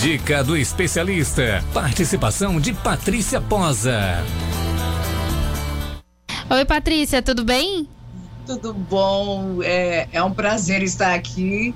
Dica 0.00 0.42
do 0.42 0.56
especialista. 0.56 1.62
Participação 1.74 2.58
de 2.58 2.72
Patrícia 2.72 3.38
Posa. 3.38 4.24
Oi, 6.48 6.64
Patrícia, 6.64 7.20
tudo 7.20 7.44
bem? 7.44 7.86
Tudo 8.46 8.72
bom. 8.72 9.62
É, 9.62 10.08
é 10.10 10.22
um 10.22 10.32
prazer 10.32 10.82
estar 10.82 11.12
aqui. 11.12 11.74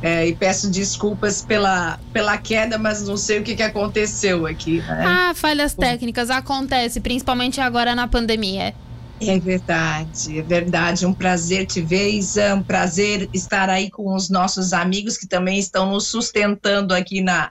É, 0.00 0.24
e 0.24 0.36
peço 0.36 0.70
desculpas 0.70 1.42
pela, 1.42 1.98
pela 2.12 2.38
queda, 2.38 2.78
mas 2.78 3.02
não 3.02 3.16
sei 3.16 3.40
o 3.40 3.42
que, 3.42 3.56
que 3.56 3.62
aconteceu 3.64 4.46
aqui. 4.46 4.78
Né? 4.78 5.04
Ah, 5.04 5.32
falhas 5.34 5.74
técnicas 5.74 6.30
acontece, 6.30 7.00
principalmente 7.00 7.60
agora 7.60 7.92
na 7.92 8.06
pandemia. 8.06 8.72
É 9.20 9.36
verdade, 9.40 10.38
é 10.38 10.42
verdade. 10.42 11.04
Um 11.04 11.12
prazer 11.12 11.66
te 11.66 11.80
ver, 11.80 12.10
Isa. 12.10 12.54
Um 12.54 12.62
prazer 12.62 13.28
estar 13.32 13.68
aí 13.68 13.90
com 13.90 14.14
os 14.14 14.30
nossos 14.30 14.72
amigos 14.72 15.16
que 15.16 15.26
também 15.26 15.58
estão 15.58 15.90
nos 15.90 16.06
sustentando 16.06 16.94
aqui 16.94 17.20
na, 17.20 17.50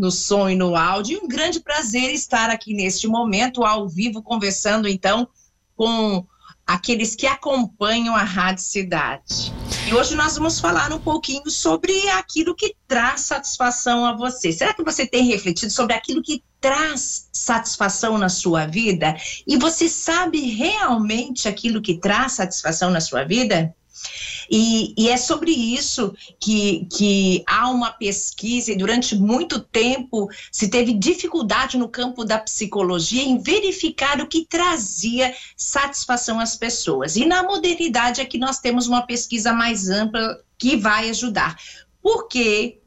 no 0.00 0.10
som 0.10 0.48
e 0.48 0.56
no 0.56 0.74
áudio. 0.74 1.18
E 1.18 1.24
um 1.24 1.28
grande 1.28 1.60
prazer 1.60 2.12
estar 2.12 2.48
aqui 2.48 2.72
neste 2.72 3.06
momento, 3.06 3.62
ao 3.62 3.86
vivo, 3.86 4.22
conversando 4.22 4.88
então 4.88 5.28
com 5.76 6.26
aqueles 6.66 7.14
que 7.14 7.26
acompanham 7.26 8.16
a 8.16 8.22
Rádio 8.22 8.64
Cidade. 8.64 9.52
E 9.86 9.94
hoje 9.94 10.14
nós 10.14 10.36
vamos 10.36 10.60
falar 10.60 10.92
um 10.92 11.00
pouquinho 11.00 11.50
sobre 11.50 12.08
aquilo 12.10 12.54
que 12.54 12.76
traz 12.86 13.22
satisfação 13.22 14.04
a 14.04 14.16
você. 14.16 14.52
Será 14.52 14.72
que 14.72 14.84
você 14.84 15.06
tem 15.06 15.24
refletido 15.24 15.72
sobre 15.72 15.94
aquilo 15.94 16.22
que 16.22 16.42
traz 16.60 17.28
satisfação 17.32 18.16
na 18.16 18.28
sua 18.28 18.66
vida? 18.66 19.16
E 19.46 19.56
você 19.56 19.88
sabe 19.88 20.40
realmente 20.40 21.48
aquilo 21.48 21.82
que 21.82 21.98
traz 21.98 22.32
satisfação 22.32 22.90
na 22.90 23.00
sua 23.00 23.24
vida? 23.24 23.74
E, 24.50 24.94
e, 24.98 25.08
é 25.08 25.16
sobre 25.16 25.52
isso 25.52 26.12
que, 26.40 26.86
que 26.86 27.44
há 27.46 27.70
uma 27.70 27.92
pesquisa, 27.92 28.72
e 28.72 28.76
durante 28.76 29.14
muito 29.14 29.60
tempo 29.60 30.28
se 30.50 30.68
teve 30.68 30.92
dificuldade 30.92 31.78
no 31.78 31.88
campo 31.88 32.24
da 32.24 32.38
psicologia 32.38 33.22
em 33.22 33.40
verificar 33.40 34.20
o 34.20 34.26
que 34.26 34.44
trazia 34.44 35.32
satisfação 35.56 36.40
às 36.40 36.56
pessoas. 36.56 37.14
E 37.14 37.24
na 37.24 37.42
modernidade 37.44 38.20
é 38.20 38.24
que 38.24 38.38
nós 38.38 38.58
temos 38.58 38.88
uma 38.88 39.02
pesquisa 39.02 39.52
mais 39.52 39.88
ampla 39.88 40.40
que 40.58 40.76
vai 40.76 41.10
ajudar. 41.10 41.56
Porque 42.02 42.79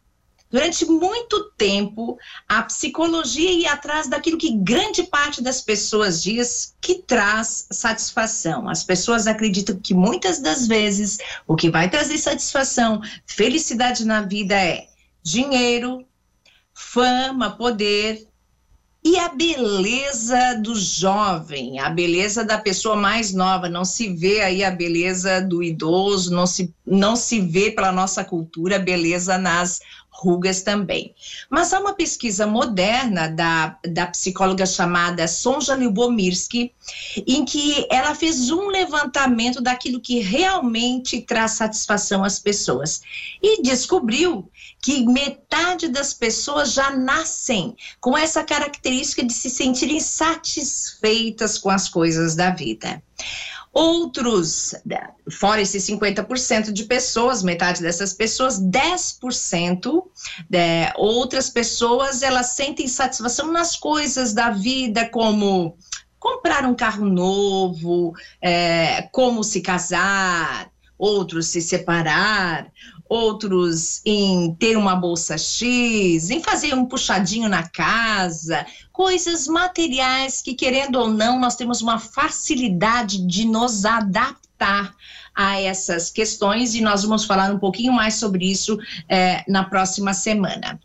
Durante 0.54 0.86
muito 0.86 1.46
tempo, 1.58 2.16
a 2.48 2.62
psicologia 2.62 3.52
ia 3.52 3.74
atrás 3.74 4.08
daquilo 4.08 4.38
que 4.38 4.56
grande 4.56 5.02
parte 5.02 5.42
das 5.42 5.62
pessoas 5.62 6.22
diz 6.22 6.76
que 6.80 7.02
traz 7.02 7.66
satisfação. 7.72 8.70
As 8.70 8.84
pessoas 8.84 9.26
acreditam 9.26 9.76
que 9.80 9.96
muitas 9.96 10.38
das 10.38 10.68
vezes 10.68 11.18
o 11.48 11.56
que 11.56 11.72
vai 11.72 11.90
trazer 11.90 12.20
satisfação, 12.20 13.02
felicidade 13.26 14.06
na 14.06 14.22
vida 14.22 14.54
é 14.54 14.90
dinheiro, 15.24 16.06
fama, 16.72 17.58
poder, 17.58 18.28
e 19.04 19.20
a 19.20 19.28
beleza 19.30 20.54
do 20.62 20.76
jovem, 20.76 21.78
a 21.80 21.90
beleza 21.90 22.46
da 22.46 22.58
pessoa 22.58 22.96
mais 22.96 23.34
nova, 23.34 23.68
não 23.68 23.84
se 23.84 24.14
vê 24.14 24.42
aí 24.42 24.64
a 24.64 24.72
beleza 24.72 25.42
do 25.42 25.62
idoso, 25.62 26.34
não 26.34 26.48
se, 26.48 26.74
não 26.86 27.16
se 27.16 27.42
vê 27.42 27.70
pela 27.70 27.92
nossa 27.92 28.24
cultura 28.24 28.80
beleza 28.80 29.38
nas 29.38 29.82
rugas 30.10 30.62
também. 30.62 31.14
Mas 31.50 31.74
há 31.74 31.80
uma 31.80 31.94
pesquisa 31.94 32.48
moderna 32.48 33.28
da, 33.28 33.78
da 33.86 34.08
psicóloga 34.08 34.66
chamada 34.66 35.28
Sonja 35.28 35.76
Lyubomirsky, 35.76 36.72
em 37.28 37.44
que 37.44 37.86
ela 37.90 38.16
fez 38.16 38.50
um 38.50 38.68
levantamento 38.68 39.60
daquilo 39.60 40.00
que 40.00 40.20
realmente 40.20 41.20
traz 41.22 41.54
satisfação 41.54 42.24
às 42.24 42.40
pessoas 42.40 43.02
e 43.42 43.62
descobriu 43.64 44.50
que 44.82 45.06
metade 45.06 45.88
das 45.88 46.14
pessoas 46.14 46.74
já 46.74 46.92
nascem 46.92 47.76
com 48.00 48.18
essa 48.18 48.44
característica 48.44 48.93
de 49.24 49.34
se 49.34 49.50
sentirem 49.50 50.00
satisfeitas 50.00 51.58
com 51.58 51.70
as 51.70 51.90
coisas 51.90 52.36
da 52.36 52.52
vida. 52.52 53.02
Outros, 53.74 54.76
fora 55.32 55.60
esses 55.60 55.84
50% 55.88 56.72
de 56.72 56.84
pessoas, 56.84 57.42
metade 57.42 57.82
dessas 57.82 58.14
pessoas, 58.14 58.62
10%, 58.62 60.04
de, 60.48 60.94
outras 60.96 61.50
pessoas, 61.50 62.22
elas 62.22 62.48
sentem 62.50 62.88
satisfação 62.88 63.52
nas 63.52 63.76
coisas 63.76 64.32
da 64.32 64.52
vida, 64.52 65.10
como 65.10 65.76
comprar 66.20 66.66
um 66.66 66.76
carro 66.76 67.06
novo, 67.06 68.14
é, 68.40 69.10
como 69.12 69.44
se 69.44 69.60
casar, 69.60 70.72
outros 71.04 71.48
se 71.48 71.62
separar, 71.62 72.72
outros 73.10 74.02
em 74.06 74.56
ter 74.56 74.78
uma 74.78 74.96
bolsa 74.96 75.38
X, 75.38 76.30
em 76.30 76.42
fazer 76.42 76.74
um 76.74 76.86
puxadinho 76.86 77.50
na 77.50 77.68
casa, 77.68 78.66
coisas 78.90 79.46
materiais 79.46 80.42
que, 80.42 80.54
querendo 80.54 80.96
ou 80.98 81.10
não, 81.10 81.38
nós 81.42 81.58
temos 81.58 81.82
uma 81.82 82.00
facilidade 82.00 83.28
de 83.28 83.44
nos 83.44 83.84
adaptar 83.84 84.96
a 85.36 85.60
essas 85.60 86.10
questões 86.10 86.74
e 86.74 86.80
nós 86.80 87.04
vamos 87.04 87.26
falar 87.26 87.52
um 87.52 87.60
pouquinho 87.60 87.92
mais 87.92 88.14
sobre 88.14 88.50
isso 88.50 88.80
é, 89.10 89.44
na 89.46 89.66
próxima 89.66 90.14
semana. 90.14 90.80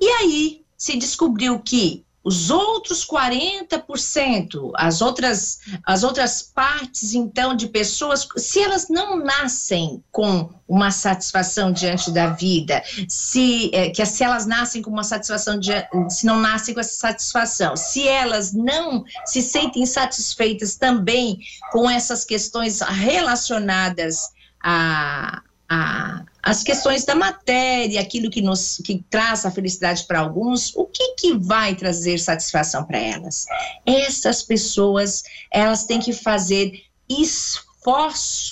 E 0.00 0.06
aí 0.06 0.62
se 0.78 0.96
descobriu 0.96 1.58
que 1.58 2.04
os 2.24 2.50
outros 2.50 3.06
40%, 3.06 4.70
as 4.74 5.02
outras, 5.02 5.60
as 5.84 6.02
outras 6.02 6.42
partes, 6.42 7.12
então, 7.12 7.54
de 7.54 7.68
pessoas, 7.68 8.26
se 8.38 8.60
elas 8.60 8.88
não 8.88 9.16
nascem 9.16 10.02
com 10.10 10.48
uma 10.66 10.90
satisfação 10.90 11.70
diante 11.70 12.10
da 12.10 12.28
vida, 12.28 12.82
se, 13.06 13.70
é, 13.74 13.90
que 13.90 14.04
se 14.06 14.24
elas 14.24 14.46
nascem 14.46 14.80
com 14.80 14.90
uma 14.90 15.04
satisfação, 15.04 15.60
de, 15.60 15.72
se 16.08 16.24
não 16.24 16.40
nascem 16.40 16.72
com 16.72 16.80
essa 16.80 16.96
satisfação, 16.96 17.76
se 17.76 18.08
elas 18.08 18.54
não 18.54 19.04
se 19.26 19.42
sentem 19.42 19.84
satisfeitas 19.84 20.76
também 20.76 21.38
com 21.70 21.88
essas 21.90 22.24
questões 22.24 22.80
relacionadas 22.80 24.30
a, 24.62 25.42
a, 25.68 26.24
as 26.44 26.62
questões 26.62 27.06
da 27.06 27.14
matéria, 27.14 28.02
aquilo 28.02 28.30
que 28.30 28.42
nos 28.42 28.76
que 28.84 29.02
traz 29.08 29.46
a 29.46 29.50
felicidade 29.50 30.04
para 30.04 30.20
alguns, 30.20 30.76
o 30.76 30.84
que 30.84 31.14
que 31.14 31.32
vai 31.38 31.74
trazer 31.74 32.18
satisfação 32.18 32.84
para 32.84 32.98
elas? 32.98 33.46
Essas 33.86 34.42
pessoas, 34.42 35.22
elas 35.50 35.84
têm 35.84 35.98
que 35.98 36.12
fazer 36.12 36.84
esforços 37.08 38.44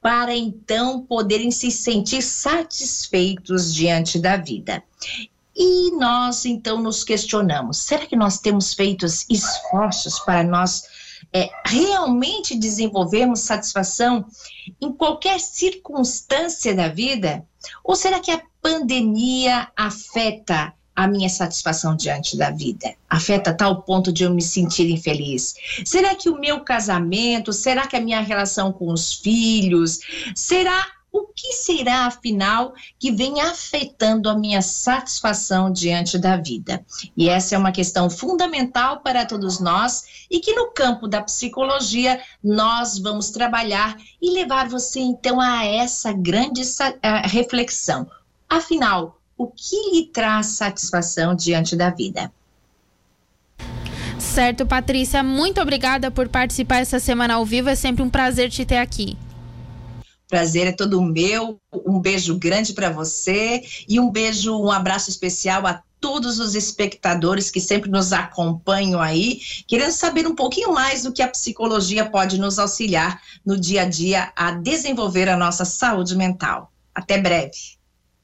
para 0.00 0.34
então 0.34 1.02
poderem 1.02 1.50
se 1.50 1.70
sentir 1.70 2.22
satisfeitos 2.22 3.74
diante 3.74 4.18
da 4.18 4.38
vida. 4.38 4.82
E 5.54 5.90
nós 5.90 6.46
então 6.46 6.80
nos 6.80 7.04
questionamos: 7.04 7.76
será 7.78 8.06
que 8.06 8.16
nós 8.16 8.38
temos 8.38 8.72
feito 8.72 9.04
esforços 9.04 10.18
para 10.20 10.42
nós 10.42 10.84
é, 11.32 11.50
realmente 11.64 12.56
desenvolvermos 12.56 13.40
satisfação 13.40 14.24
em 14.80 14.92
qualquer 14.92 15.38
circunstância 15.40 16.74
da 16.74 16.88
vida? 16.88 17.44
Ou 17.84 17.94
será 17.94 18.20
que 18.20 18.30
a 18.30 18.42
pandemia 18.60 19.68
afeta 19.76 20.72
a 20.94 21.06
minha 21.06 21.28
satisfação 21.28 21.94
diante 21.94 22.36
da 22.36 22.50
vida? 22.50 22.94
Afeta 23.08 23.54
tal 23.54 23.82
ponto 23.82 24.12
de 24.12 24.24
eu 24.24 24.34
me 24.34 24.42
sentir 24.42 24.90
infeliz? 24.90 25.54
Será 25.84 26.14
que 26.14 26.28
o 26.28 26.38
meu 26.38 26.60
casamento, 26.60 27.52
será 27.52 27.86
que 27.86 27.96
a 27.96 28.00
minha 28.00 28.20
relação 28.20 28.72
com 28.72 28.92
os 28.92 29.14
filhos, 29.14 30.00
será 30.34 30.97
o 31.12 31.26
que 31.34 31.52
será, 31.52 32.06
afinal, 32.06 32.74
que 32.98 33.10
vem 33.10 33.40
afetando 33.40 34.28
a 34.28 34.36
minha 34.36 34.60
satisfação 34.60 35.72
diante 35.72 36.18
da 36.18 36.36
vida? 36.36 36.84
E 37.16 37.28
essa 37.28 37.54
é 37.54 37.58
uma 37.58 37.72
questão 37.72 38.10
fundamental 38.10 39.00
para 39.00 39.24
todos 39.24 39.58
nós 39.58 40.26
e 40.30 40.40
que 40.40 40.54
no 40.54 40.70
campo 40.70 41.08
da 41.08 41.22
psicologia 41.22 42.20
nós 42.42 42.98
vamos 42.98 43.30
trabalhar 43.30 43.96
e 44.20 44.30
levar 44.30 44.68
você 44.68 45.00
então 45.00 45.40
a 45.40 45.64
essa 45.64 46.12
grande 46.12 46.62
reflexão. 47.24 48.06
Afinal, 48.48 49.18
o 49.36 49.46
que 49.46 49.76
lhe 49.92 50.06
traz 50.06 50.46
satisfação 50.46 51.34
diante 51.34 51.76
da 51.76 51.90
vida? 51.90 52.30
Certo, 54.18 54.66
Patrícia, 54.66 55.22
muito 55.22 55.60
obrigada 55.60 56.10
por 56.10 56.28
participar 56.28 56.78
essa 56.78 56.98
semana 56.98 57.34
ao 57.34 57.46
vivo. 57.46 57.68
É 57.68 57.74
sempre 57.74 58.02
um 58.02 58.10
prazer 58.10 58.50
te 58.50 58.64
ter 58.64 58.78
aqui. 58.78 59.16
Prazer 60.28 60.66
é 60.66 60.72
todo 60.72 61.02
meu. 61.02 61.58
Um 61.86 61.98
beijo 61.98 62.38
grande 62.38 62.74
para 62.74 62.90
você 62.90 63.62
e 63.88 63.98
um 63.98 64.10
beijo, 64.10 64.54
um 64.56 64.70
abraço 64.70 65.08
especial 65.08 65.66
a 65.66 65.82
todos 66.00 66.38
os 66.38 66.54
espectadores 66.54 67.50
que 67.50 67.60
sempre 67.60 67.90
nos 67.90 68.12
acompanham 68.12 69.00
aí, 69.00 69.40
querendo 69.66 69.90
saber 69.90 70.26
um 70.26 70.34
pouquinho 70.34 70.72
mais 70.72 71.02
do 71.02 71.12
que 71.12 71.22
a 71.22 71.28
psicologia 71.28 72.08
pode 72.08 72.38
nos 72.38 72.58
auxiliar 72.58 73.20
no 73.44 73.58
dia 73.58 73.82
a 73.82 73.84
dia 73.84 74.32
a 74.36 74.52
desenvolver 74.52 75.28
a 75.28 75.36
nossa 75.36 75.64
saúde 75.64 76.14
mental. 76.14 76.72
Até 76.94 77.18
breve. 77.18 77.77